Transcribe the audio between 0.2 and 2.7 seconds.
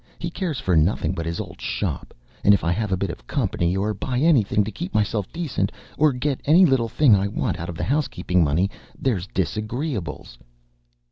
cares for nothing but his old shop; and if